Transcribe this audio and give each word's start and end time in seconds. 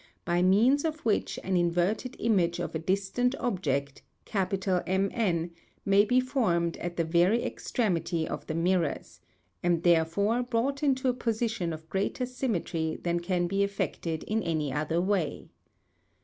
by 0.25 0.41
means 0.41 0.83
of 0.83 1.01
which 1.05 1.37
an 1.43 1.55
inverted 1.55 2.15
image 2.17 2.57
of 2.59 2.73
a 2.73 2.79
distant 2.79 3.35
object, 3.35 4.01
MN, 4.33 5.51
may 5.85 6.03
be 6.03 6.19
formed 6.19 6.75
at 6.77 6.97
the 6.97 7.03
very 7.03 7.43
extremity 7.43 8.27
of 8.27 8.47
the 8.47 8.55
mirrors, 8.55 9.19
and 9.61 9.83
therefore 9.83 10.41
brought 10.41 10.81
into 10.81 11.07
a 11.07 11.13
position 11.13 11.71
of 11.71 11.87
greater 11.87 12.25
symmetry 12.25 12.97
than 13.03 13.19
can 13.19 13.45
be 13.45 13.63
effected 13.63 14.23
in 14.23 14.41
any 14.41 14.73
other 14.73 14.99
way. 14.99 15.49